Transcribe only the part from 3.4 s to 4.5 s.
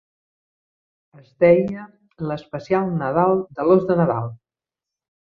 de l'ós de nadal".